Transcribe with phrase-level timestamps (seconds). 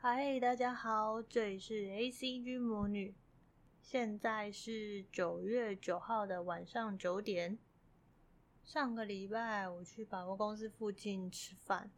[0.00, 3.16] 嗨，大家好，这里是 ACG 魔女。
[3.82, 7.58] 现在是九月九号的晚上九点。
[8.62, 11.90] 上个礼拜我去百货公司附近吃饭，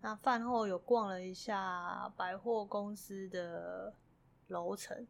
[0.00, 3.96] 那饭后有逛了一下百货公司的
[4.46, 5.08] 楼层。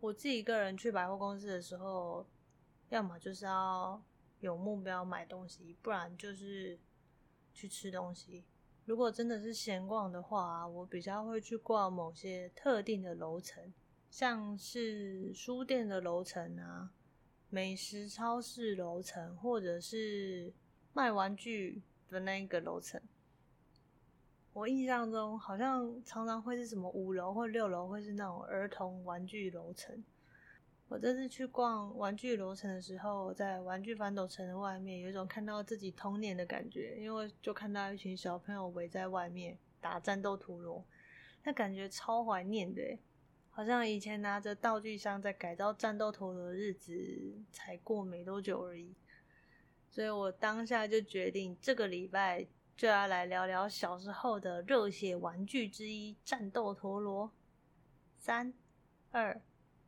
[0.00, 2.26] 我自己一个人去百货公司的时候，
[2.88, 4.02] 要么就是要
[4.40, 6.80] 有目标买东西，不然就是
[7.52, 8.46] 去吃东西。
[8.86, 13.74] 如果真的是闲逛的话，我比较会去逛某些特定的楼层，
[14.08, 16.92] 像是书店的楼层啊、
[17.50, 20.52] 美食超市楼层，或者是
[20.92, 23.02] 卖玩具的那一个楼层。
[24.52, 30.00] 我印象中好像常常会是什么五楼或六楼会是那种儿童玩具楼层。
[30.88, 40.84] 我这次去逛玩具楼层的时候，在玩具反斗城的外面，有一种看到自己童年的感觉，因为就看到一群小朋友围在外面打战斗陀螺，
[41.42, 42.80] 那感觉超怀念的，
[43.50, 46.94] 好像以前拿着道具箱在改造战斗陀螺的日子
[47.50, 48.94] 才过没多久而已。
[49.90, 52.46] 所以我当下就决定，这个礼拜
[52.76, 57.32] 就要来聊聊小时候的热血玩具之一——战斗陀螺。
[58.18, 58.54] 三、
[59.10, 59.42] 二、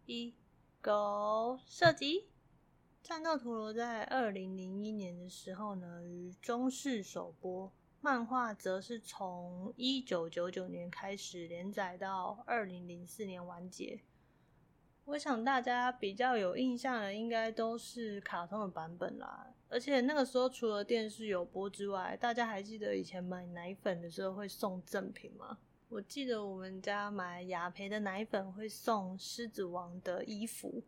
[0.07, 0.35] 一。
[0.81, 2.29] 狗射击！
[3.03, 7.73] 战斗陀螺在二零零一年的时候呢，于中视首播。
[8.01, 14.03] 漫画则是从一九九九年开始连载到二零零四年完结。
[15.07, 19.53] 我想大家比较有印象的，应该都是卡通的版本啦。
[19.69, 25.59] 而且那个时候除了电视有播之外，大家还记得以前买奶粉的时候会送赠品吗？
[25.91, 30.83] 我记得我们家买雅培的奶粉会送狮子王的衣服，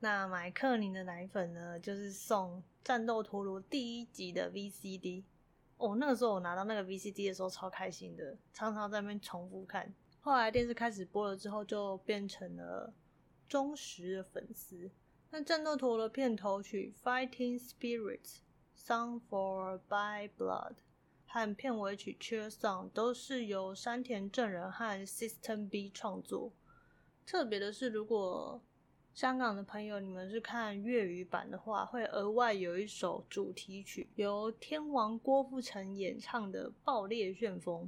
[0.00, 5.24] 那买克林的奶粉呢，就是送战斗陀螺第一集的 VCD。
[5.78, 9.94] 哦，那个时候我拿到那个 VCD 的时候超开心的，常常在那边重复看。
[10.20, 12.92] 后来电视开始播了之后，就变成了
[13.48, 14.90] 忠实的粉丝。
[15.30, 18.20] 那战斗陀螺片头曲《Fighting Spirit》，
[18.76, 20.74] 《Song for By Blood》。
[21.30, 26.54] 和片尾曲《Cheer Song》都是由山田正人和 System B 创作。
[27.26, 28.62] 特别的是，如果
[29.12, 37.84] 香港的朋友你们是看粤语版的话，会额外有一首主题曲，由天王郭富城演唱的《爆裂旋风》。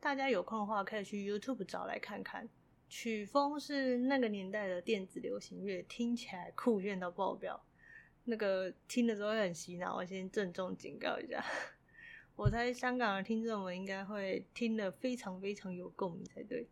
[0.00, 2.48] 大家有空的话，可以去 YouTube 找来看看。
[2.88, 7.62] 曲风是那个年代的电子流行乐，听起来酷炫到爆表。
[8.24, 11.44] 那个听的时候会很洗脑，我先郑重警告一下。
[12.34, 16.68] 我猜香港的听众们应该会听得非常非常有共鸣才对。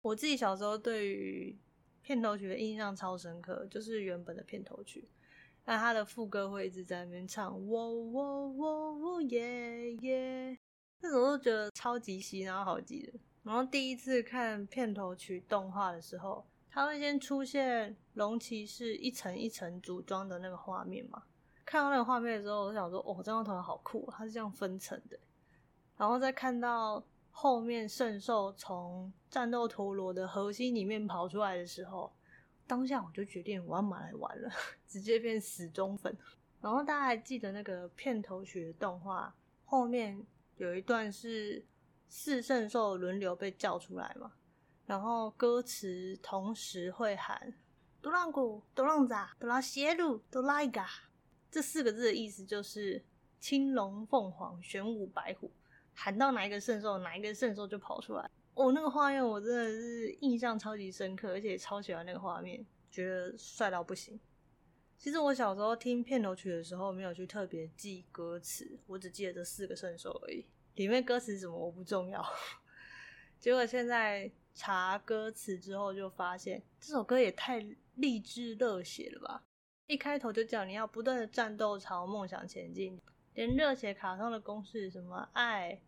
[0.00, 1.56] 我自己小时候对于
[2.00, 5.08] 片头曲的印象超深刻，就是原本的片头曲，
[5.64, 10.58] 那他的副歌会一直在那边唱“喔喔喔喔耶耶”，
[11.00, 13.12] 那时候都觉得超级洗脑好记的。
[13.42, 21.24] 然后第一次看片头曲动画的时候，它会先出现龙骑士一层一层组装的那个画面嘛。
[21.72, 25.18] 看到那个画面的时候，我想说：“哦，这张图好酷，它是这样分层的。”
[25.96, 32.12] 然后再看到后面圣兽从战斗陀螺的核心里面跑出来的时候，
[32.66, 34.50] 当下我就决定我要买来玩了，
[34.86, 36.14] 直接变死忠粉。
[36.60, 39.34] 然后大家还记得那个片头曲的动画
[39.64, 40.22] 后面
[40.58, 41.64] 有一段是
[42.06, 44.30] 四圣兽轮流被叫出来嘛？
[44.84, 47.54] 然后歌词同时会喊
[48.02, 50.86] ：“多浪古、多浪扎、多拉邪路、多拉伊嘎。”
[51.52, 53.04] 这四个字的意思就是
[53.38, 55.52] 青龙凤凰玄武白虎，
[55.92, 58.30] 喊到哪一个圣兽，哪一个圣兽就跑出来。
[58.54, 64.18] 哦，那个画面我真的是印象超级深刻，而且超喜欢那个画面，觉得帅到不行。
[64.96, 70.46] 其实我小时候听片头曲的时候，没有去特别记歌词，我只记得这四个圣兽而已。
[70.76, 72.24] 里面歌词什么我不重要。
[73.38, 77.58] 结果现在查歌词之后，就发现这首歌也太
[77.96, 79.44] 励志热血了吧！
[79.86, 82.98] 一开头就叫你要不断的战斗，朝梦想前进，
[83.34, 85.82] 连热血卡通的公式，什么爱、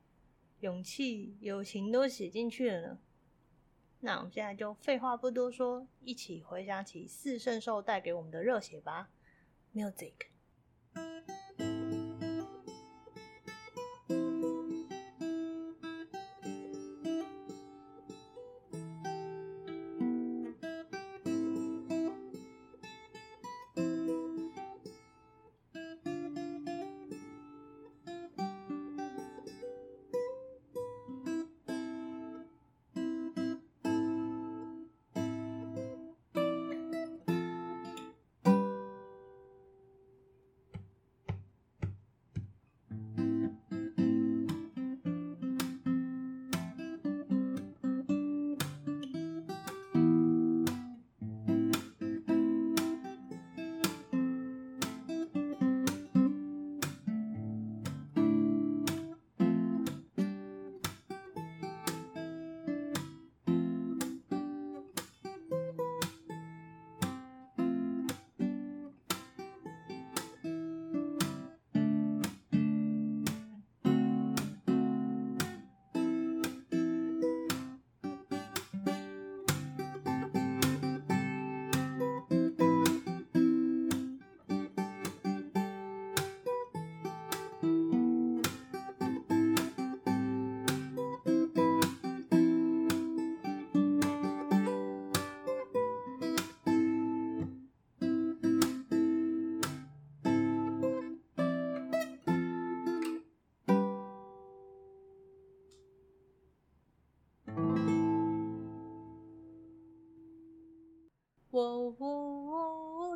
[0.60, 2.98] 勇气、友情都写进去了呢。
[4.00, 9.08] 那我们现在就废话不多说，一起回想起四圣兽带给我们的热血吧
[9.72, 10.33] ，Music。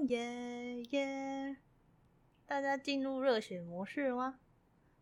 [0.08, 1.56] 耶耶！
[2.46, 4.38] 大家进入热血模式了吗？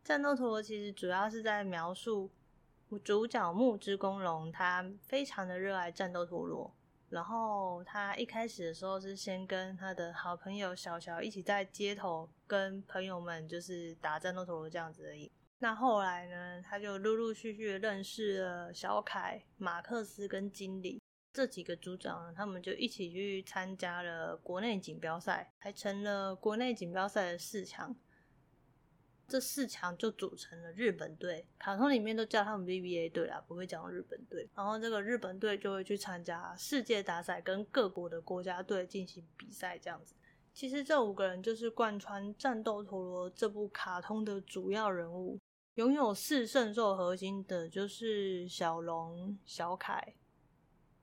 [0.02, 2.28] 战斗陀螺其实主要是在描述
[3.04, 6.74] 主角木之公龙，他非常的热爱战斗陀螺。
[7.08, 15.30] 然后他一开始的时候是先跟他的好朋友小乔一起在街头跟朋友们就是打战斗陀螺这样子而已。
[15.60, 21.00] 那后来呢，他就陆陆续续认识了小凯、马克思跟经理
[21.36, 27.94] 这几个组长呢，他们就一起去参加了国内锦标赛，还成了国内锦标赛的四强。
[29.28, 34.48] 这四强就组成了日本队，卡通里面都叫他们 VBA 队啦，不会讲日本队。
[34.54, 40.14] 然后这个日本队就会去参加世界大赛，跟各国的国家队进行比赛，这样子。
[40.54, 45.38] 其实这五个人就是贯穿《战斗陀螺》这部卡通的主要人物，
[45.74, 50.14] 拥有四圣兽核心的就是小龙、小凯、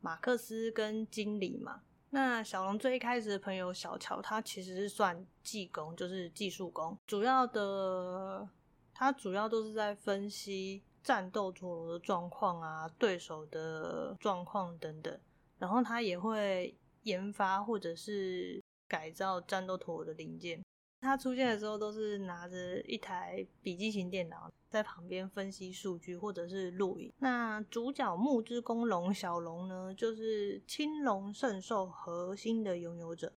[0.03, 1.81] 马克思跟经理嘛。
[2.09, 6.97] 那小龙最一开始的朋友小乔，他其实是算技工，就是技术工。
[7.07, 8.47] 主要的，
[8.93, 15.17] 他主要都是在分析战斗陀螺的状况啊，对手的状况等等。
[15.57, 20.61] 然后他也会研发或者是改造战斗陀螺的零件。
[21.03, 27.11] 他出现的时候都是拿着一台笔记型电脑在旁边分析数据或者是录影。
[27.19, 33.33] 那主角木之公龙小龙呢，就是青龙圣兽核心的拥有者。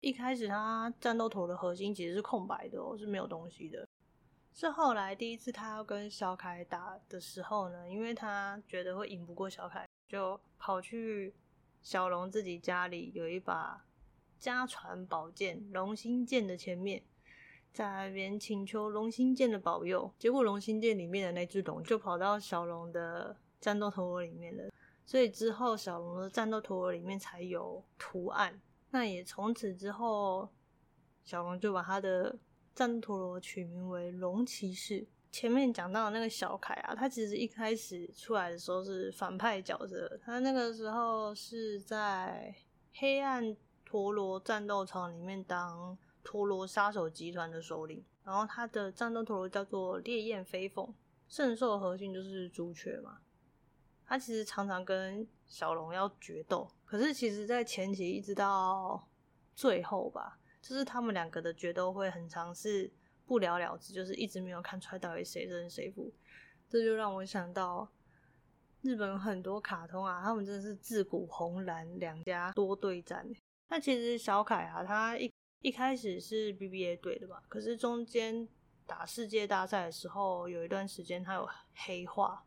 [0.00, 3.86] 一开始他战斗陀的核心其实是空白的哦，是没有东西的。
[4.54, 11.34] 是后来第一次他要跟小凯打的时候呢，因为他觉得会赢不过小凯，就跑去
[11.82, 13.84] 小龙自己家里有一把。
[14.42, 17.00] 家传宝剑龙心剑的前面，
[17.72, 24.64] 在那边请求龙心剑的保佑，结果龙心剑里面的那只龙就跑到小龙的战斗陀螺里面了，
[25.06, 28.60] 所以之后小龙的战斗陀螺里面才有图案。
[28.90, 30.48] 那也从此之后，
[31.24, 32.36] 小龙就把他的
[32.74, 35.06] 战斗陀螺取名为龙骑士。
[35.30, 42.52] 前面讲到的那个小凯啊，他其实一开始出来的时候是反派角色，他那个时候是在
[42.94, 43.56] 黑暗。
[43.92, 50.94] 陀螺战斗场里面当陀螺杀手集团的首领，然后他的战斗陀螺叫做烈焰飞凤，
[51.28, 53.18] 圣兽核心就是朱雀嘛。
[54.06, 59.06] 他其实常常跟小龙要决斗，可是其实在前期一直到
[59.54, 62.90] 最后吧，就是他们两个的决斗会很常是
[63.26, 66.10] 不了了之，就是一直没有看出来到底谁胜谁负。
[66.70, 67.86] 这就让我想到
[68.80, 73.30] 日本很多卡通啊，他们真的是自古红蓝两家多对战。
[73.72, 78.46] 那其实小凯啊，他一一开始是 BBA 队的吧，可是中间
[78.86, 82.44] 打世界大赛的时候，有一段时间他有黑化，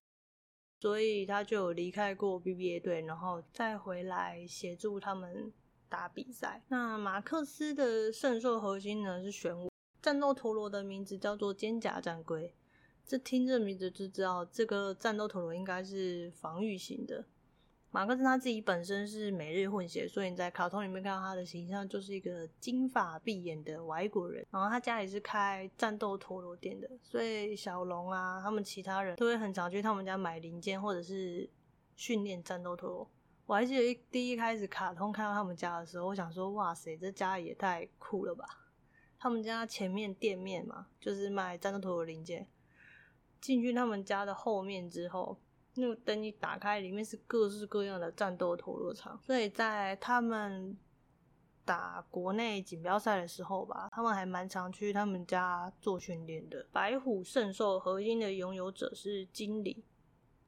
[0.81, 5.51] 所以他就有离开过 BBA 队，然后再回来协助他们
[5.89, 6.61] 打比赛。
[6.67, 9.71] 那马克思的圣兽核心呢是玄武，
[10.03, 12.53] 战斗陀螺的名字叫做肩甲战龟，
[13.03, 17.25] 这听这名字就知道这个战斗陀螺应该是防御型的。
[17.95, 24.45] 马克思他自己本身是美日混血，所以你在卡通里面看到他的形象就是一个金发碧眼的外国人。
[24.51, 31.49] 然后他家里是开战斗陀螺店的，所以小龙啊，他们其他人都会很常去他们家买零件或者是
[31.95, 33.09] 训练战斗陀螺。
[33.45, 38.45] 我还记得一第一开始卡通看到他们家的时候，我想说哇塞，这家也太酷了吧！
[39.17, 42.45] 他们家前面店面嘛，就是卖战斗陀螺零件。
[43.39, 45.39] 进去他们家的后面之后。
[45.75, 50.77] 那个灯一打开，里面是各式各样的战斗陀螺场，所以在他们
[51.63, 56.65] 打国内锦标赛的时候吧，他们还蛮常去他们家做训练的。
[56.71, 59.83] 白虎圣兽核心的拥有者是经理，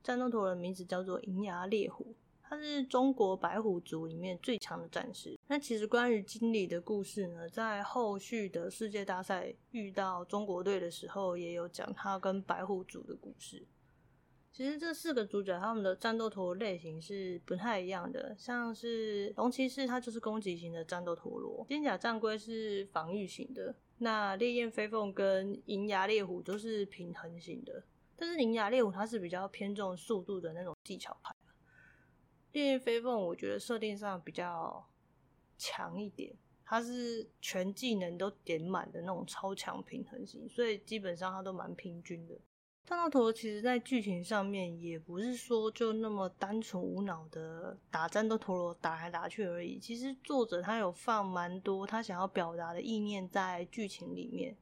[0.04, 5.38] 战斗陀螺的名字叫做银牙烈虎，他是中国白虎族里面最强的战士。
[5.48, 13.66] 那其实关于经理的故事呢，在后续的世界大赛遇到中国队的时候，也有讲他跟白虎族的故事。
[14.58, 27.84] 其实这四个主角他们的战斗陀螺类型是不太一样的，像是龙骑士，它就是攻击型的战斗陀螺；肩甲战龟是防御型的；那烈焰飞凤跟银牙猎虎都是平衡型的。
[28.16, 31.36] 但是银牙猎虎它是比较偏重速度的那种技巧派，
[32.54, 34.84] 烈焰飞凤我觉得设定上比较
[35.60, 36.36] 强一点，
[36.66, 42.34] 它是全技能都点满的那种超强平衡型，所以基本上它都蛮平均的。
[42.88, 49.78] 战斗陀螺其实，在剧情上面也不是说就那么单纯无脑的打战斗陀螺打来打去而已。
[49.78, 54.56] 其实作者他有放蛮多他想要表达的意念在剧情里面，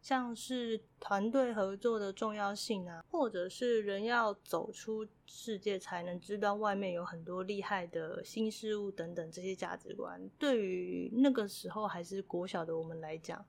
[0.00, 13.44] 像是团队合作的重要性啊，或者是人要走出世界才能知道外面有很多厉害的新事物等等这些价值观，对于那个时候还是国小的我们来讲，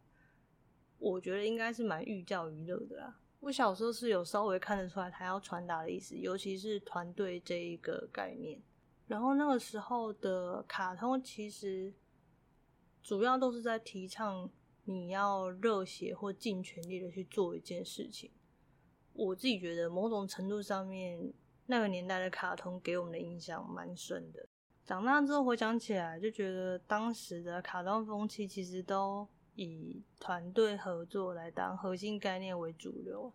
[0.98, 3.20] 我觉得应该是蛮寓教于乐的啦。
[3.46, 8.60] 我小时候是有稍微看得出来他要传达的意思，尤其是团队这一个概念。
[9.06, 11.94] 然后那个时候的卡通其实
[13.04, 14.50] 主要都是在提倡。
[14.88, 18.30] 你要热血或尽全力的去做一件事情，
[19.14, 21.34] 我自己觉得某种程度上面，
[21.66, 24.48] 那个年代的卡通给我们的印象蛮深的。
[24.84, 33.32] 长大之后回想起来，就觉得当时的卡通风气其实都以团队合作来当核心概念为主流。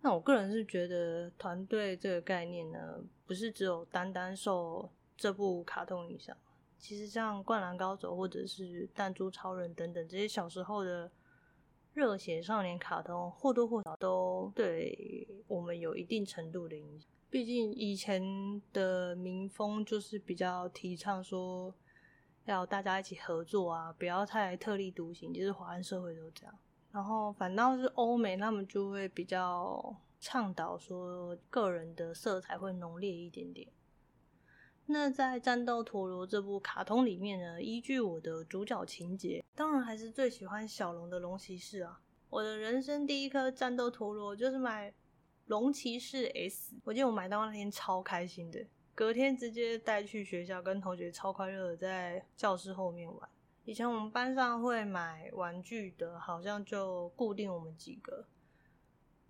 [0.00, 6.36] 那我个人是觉得团队这个概念呢，不是只有单单受这部卡通影响。
[6.78, 11.10] 其实像《灌篮高手》或者是《弹珠超人》等等这些小时候的
[11.94, 17.08] 热血少年卡通，或多或少都对我们有一定程度的影响。
[17.30, 21.74] 毕竟以前的民风就是比较提倡说
[22.44, 25.32] 要大家一起合作啊，不要太特立独行。
[25.32, 26.54] 就是华人社会都这样。
[26.92, 33.68] 然后反倒是欧美，他们就会比较倡导说个人的色彩会浓烈一点点。
[34.86, 42.00] 那在《战斗陀螺》这部卡通里面呢，依据我的主角情节，当然还是最喜欢小龙的龙骑士啊！
[42.28, 44.92] 我的人生第一颗战斗陀螺就是买
[45.46, 53.28] 龙骑士 S，我记得我买到那天超开心的，隔天直接带去学校，跟同学超快乐的在教室后面玩。
[53.64, 58.26] 以前我们班上会买玩具的，好像就固定我们几个，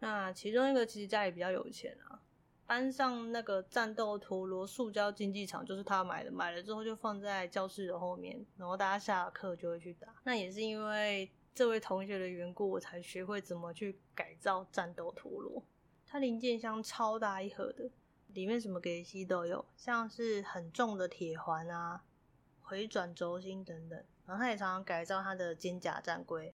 [0.00, 2.20] 那其中一个其实家里比较有钱啊。
[2.66, 10.08] 班上那个战斗陀螺塑胶竞技场就是他买的，买了之后就放在教室的后面，然后大家下课就会去打。
[10.24, 15.62] 那也是因为这位同学的缘故，我才学会怎么去改造战斗陀螺。
[16.06, 17.90] 它零件箱超大一盒的，
[18.34, 22.02] 里面什么给西都有，像是很重的铁环啊、
[22.60, 24.04] 回转轴心等等。
[24.26, 26.52] 然后他也常常改造他的肩甲战龟，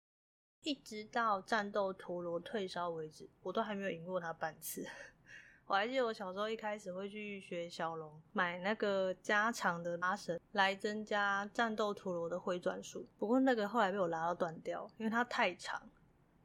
[0.63, 4.87] 一直到战斗陀螺退烧为止，我都还没有赢过他半次。
[5.67, 13.07] 我还记得我小时候一开始会去学小龙，买那个加长的拉绳来增加战斗陀螺的回转数。
[13.17, 15.89] 不过那个后来被我拉到断掉，因为它太长，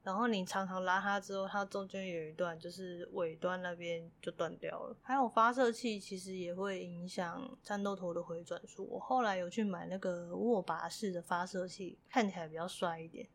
[0.03, 4.97] 然后你常常拉它之后，它中间有一段就是尾端那边就断掉了。
[5.03, 8.87] 还有发射器其实也会影响战斗陀的回转数。
[8.87, 13.29] 我后来有去买那个握把式的发射器，看起来比较帅一点。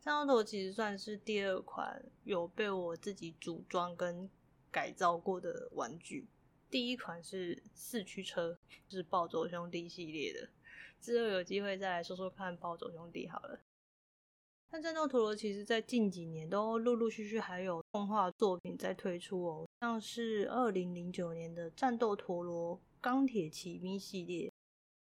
[0.00, 4.30] 战斗陀螺其实算是第二款有被我自己组装跟
[4.70, 6.28] 改造过的玩具，
[6.70, 10.48] 第一款是四驱车，就是暴走兄弟系列的。
[11.00, 13.58] 之后有机会再来说说看暴走兄弟好了。
[14.70, 24.52] 但战斗陀螺其实在近几年都陆陆续续还有动画作品在推出哦，像是二零零九年的战斗陀螺钢铁奇兵系列，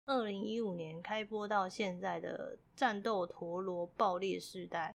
[0.04, 4.94] 二零一五年开播到现在的战斗陀螺爆裂世代。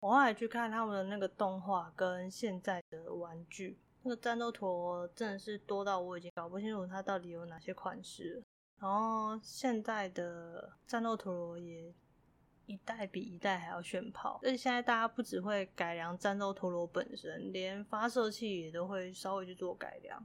[0.00, 3.78] 我后来去看他们的那个动画跟现在的玩具。
[4.02, 8.42] 那个战斗陀螺真的是多到我已经搞不清楚它到底有哪些款式。
[8.80, 11.92] 然后现在的战斗陀螺也
[12.72, 20.24] 一代比一代还要炫炮，而且现在大家不只会改良战斗陀螺本身，连发射器也都会稍微去做改良。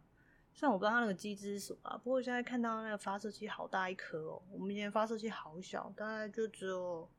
[0.53, 7.09] 虽然我不知道它那个机制是什么，不过现在看到那个发射器好大一颗哦，我们以前发射器好小，大概就只有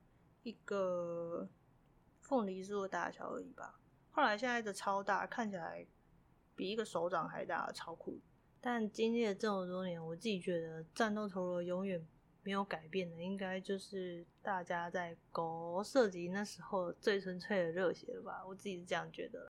[0.43, 1.49] 一个
[2.21, 3.79] 凤梨树的大小而已吧。
[4.11, 5.87] 后来现在的超大，看起来。
[6.59, 8.19] 比一个手掌还大，超酷！
[8.63, 12.03] 但经历了这么多年，我自己觉得战斗陀螺永远
[12.47, 18.45] 没有改变的，应该就是大家在搞射击那时候最纯粹的热血了吧？
[18.47, 19.51] 我自己是这样觉得。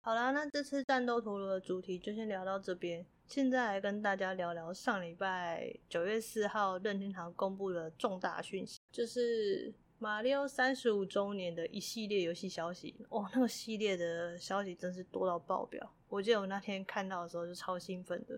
[0.00, 3.04] 好啦，那这次战斗陀螺的主题就先聊到这边。
[3.26, 9.74] 现在来跟大家聊聊上礼拜九月四号任天堂公布的重大讯息，就是。
[9.98, 15.94] 马里奥三十五周年的一系列游戏消息，哦，那个系列的消息真是多到爆表。
[16.08, 18.36] 我记得我那天看到的时候就超兴奋的，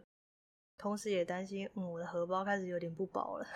[0.77, 3.47] 同时也担心，嗯，我的荷包开始有点不保了。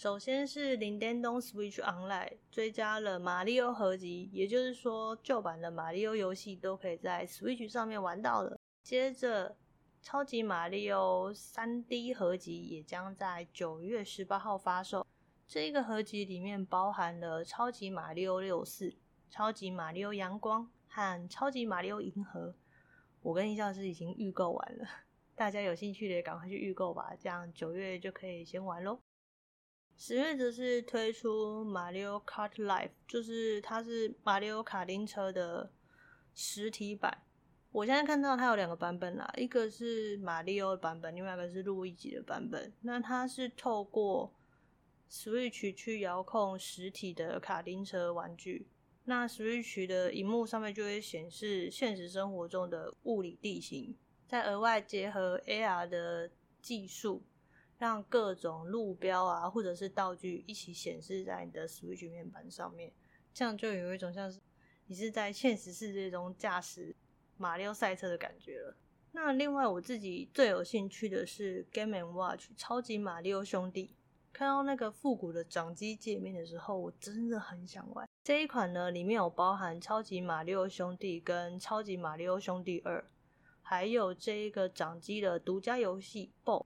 [0.00, 8.58] 首先是 Nintendo Switch Online 追加了马里奥合集，也就是说旧版的马里奥游戏都可以在 Switch 上面玩到了。
[8.82, 9.58] 接着，
[10.00, 15.06] 超级马里奥 3D 合集也将在九月十八号发售。
[15.46, 18.96] 这一个合集里面包含了超级马里奥六四、
[19.28, 22.54] 超级马里奥阳光和超级马里奥银河。
[23.20, 24.88] 我跟音效师已经预购完了，
[25.34, 28.98] 大家有兴趣的赶快去预购吧，这样九月就可以先玩喽。
[30.02, 35.70] 十月则是推出马里奥 Kart Live，就是它是马里奥卡丁车的
[36.34, 37.22] 实体版。
[37.70, 42.72] 我现在看到它有两个版本啦，一个是马里奥版本，另外一个是路易吉的版本。
[42.80, 44.32] 那它是透过
[45.10, 48.68] Switch 去遥控实体的卡丁车玩具。
[49.04, 53.94] 那 Switch 的荧幕上面就会显示现实生活中的物理地形，
[54.26, 56.30] 再额外结合 AR 的
[56.62, 57.22] 技术，
[57.80, 62.92] 让各种路标啊或者是道具一起显示在你的 Switch 面板上面，
[63.32, 64.38] 这样就有一种像是
[64.86, 66.94] 你是在现实世界中驾驶
[67.38, 68.76] 马里奥赛车的感觉了。
[69.12, 73.96] 那另外我自己最有兴趣的是 Game and Watch 超级马里奥兄弟。
[74.30, 78.90] 看到那个复古的掌机界面的时候，我真的很想玩这一款呢。
[78.90, 83.00] 里面有包含《超级马里奥兄弟》跟《超级马里奥兄弟二》，
[83.62, 86.62] 还有这一个掌机的独家游戏《Bow》。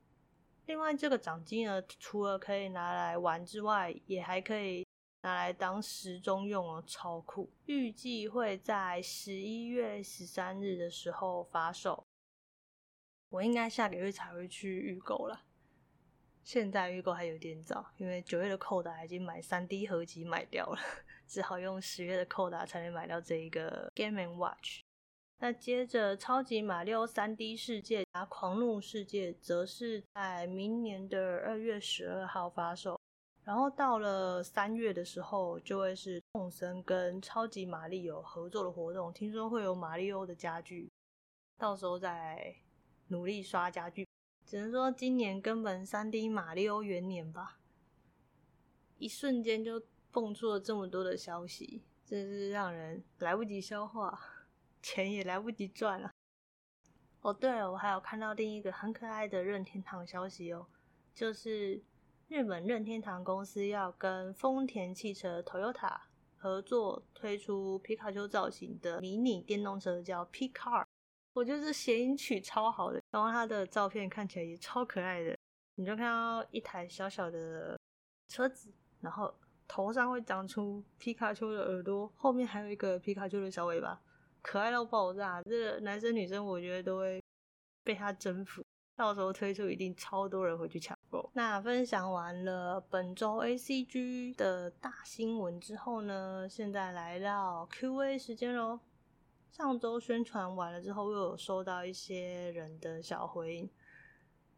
[0.66, 4.86] 另外，这个掌机呢，除了可以拿来玩之外，也还可以
[5.20, 7.52] 拿来当时钟用哦，超酷！
[7.66, 12.06] 预计会在十一月十三日的时候发售，
[13.28, 15.42] 我应该下个月才会去预购了。
[16.42, 20.78] 现在预购还有点早，因为九月的扣打已经买三 D 合集买掉了，
[21.26, 24.83] 只好用十月的扣打才能买到这一个 Game and Watch。
[25.44, 32.98] 那接着，超级马里奥三 D 世界加狂怒世界则是在明年的二月十二号发售，
[33.44, 40.90] 然后到了三月的时候，就会是动森跟超级玛丽有合作的活动，听说会有马里奥的家具，
[41.58, 42.56] 到时候再
[43.08, 44.08] 努力刷家具。
[44.46, 47.58] 只能说今年根本三 D 马里奥元年吧，
[48.96, 54.18] 一瞬间就蹦出了这么多的消息，真是让人来不及消化，
[54.84, 56.10] 钱也来不及赚了。
[57.22, 60.66] 哦，对了，我还有看到另一个很可爱的任天堂消息哦，
[61.14, 61.82] 就是
[62.28, 66.00] 日本任天堂公司要跟丰田汽车 Toyota
[66.36, 70.84] 合作推出皮卡丘造型的迷你电动车，叫 P-Car。
[71.32, 75.34] 我觉得谐音曲超好的，然后它的照片看起来也超可爱的。
[75.76, 77.80] 你就看到一台小小的
[78.28, 78.70] 车子，
[79.00, 79.34] 然后
[79.66, 84.00] 头上会长出皮卡丘的耳朵，后面还有一个皮卡丘的小尾巴，
[84.44, 85.42] 可爱到爆炸。
[85.44, 87.20] 这个男生女生我觉得都会
[87.82, 88.62] 被他征服。
[88.94, 91.28] 到时候推出一定超多人会去抢购。
[91.32, 98.78] 那分享完了本周 ACG 的大新闻之后呢，现在来到 QA 时间喽。
[99.50, 103.70] 上周宣传完了之后，又有收到一些人的小回应，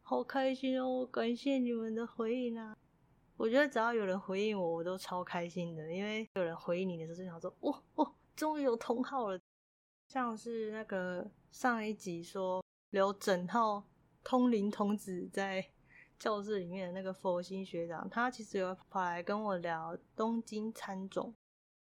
[0.01, 1.05] 好开心哦！
[1.05, 2.75] 感谢你们的回应啊！
[3.37, 9.39] 我觉得只要有人回应我，我都超开心的，因为有人回应你的时候，就想说，哇哇，终于有同号了。
[10.07, 13.83] 像是那个上一集说留整套
[14.23, 15.65] 通灵童子在
[16.17, 21.35] 教室里面的那个佛心学长，他其实有跑来跟我聊东京餐种，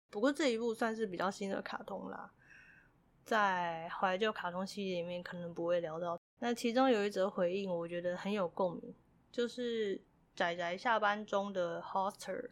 [0.09, 2.31] 不过这一部算是比较新的卡通啦。
[3.25, 6.19] 在怀旧卡通系列里面，可能不会聊到。
[6.39, 8.93] 那其中有一则回应，我觉得很有共鸣，
[9.31, 10.01] 就是
[10.35, 12.49] 仔仔下班中的 Hoster，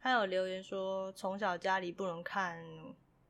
[0.00, 2.64] 他有留言说，从小家里不能看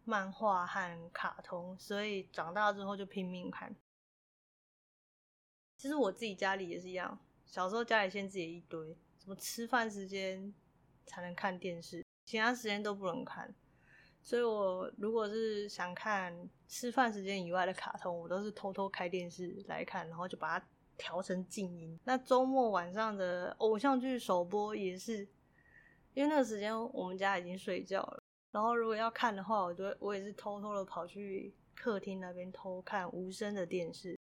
[0.09, 3.77] 漫画和卡通，所以长大之后就拼命看。
[5.77, 10.55] 其实我自己家里也是一样，小时候家里限制也一堆，什么吃饭时间
[11.05, 13.55] 才能看电视，其他时间都不能看。
[14.23, 20.67] 所以我如果是想看吃饭时间以外的卡通，我都是偷偷开电视来看，然后就把它
[20.97, 22.01] 调成静音。
[22.05, 25.29] 那周末晚上的偶像剧首播也是，
[26.15, 28.23] 因为那个时间我们家已经睡觉了。
[28.53, 34.19] 然后如果要看的话，我就我也是偷偷的跑去客厅那边偷看无声的电视。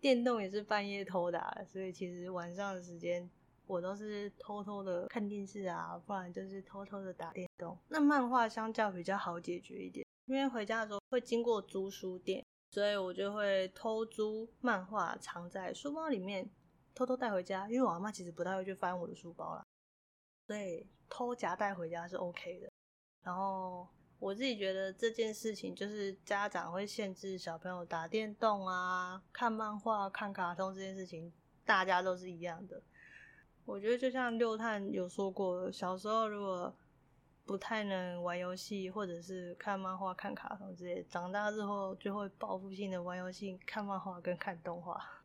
[0.00, 3.30] 电动也是半夜偷打，所以其实晚上的时间。
[3.64, 7.78] 我都是偷偷的看电视啊，不然就是偷偷的打电动。
[7.88, 16.50] 那漫画相较比较好解决一点，因为回家的时候会经过租书店，所以我就会偷租漫画，藏在书包里面，
[16.92, 17.66] 偷偷带回家。
[17.70, 19.64] 因为我阿妈其实不太会去翻我的书包啦，
[20.48, 22.70] 所以偷夹带回家是 OK 的。
[23.22, 23.86] 然后
[24.18, 31.32] 我自己觉得这件事情，就是家长会限制小朋友打电动啊、看漫画、看卡通这件事情，
[31.64, 32.82] 大家都是一样的。
[33.64, 36.74] 我觉得就像六探有说过，小时候如果
[37.44, 45.22] 不太能玩游戏，或者是看漫画、看卡通之类，长大之后就会报复性的玩游戏、看漫画跟看动画。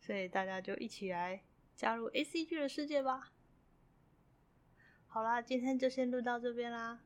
[0.00, 1.42] 所以大家就一起来
[1.74, 3.32] 加入 ACG 的世界吧。
[5.06, 7.00] 好啦，今天就先录到这边啦，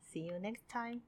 [0.00, 1.02] See you next time.